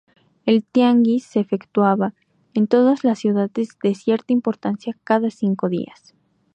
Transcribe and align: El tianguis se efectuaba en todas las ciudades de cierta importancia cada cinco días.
El 0.47 0.63
tianguis 0.65 1.23
se 1.25 1.39
efectuaba 1.41 2.15
en 2.55 2.65
todas 2.65 3.03
las 3.03 3.19
ciudades 3.19 3.75
de 3.83 3.93
cierta 3.93 4.33
importancia 4.33 4.97
cada 5.03 5.29
cinco 5.29 5.69
días. 5.69 6.15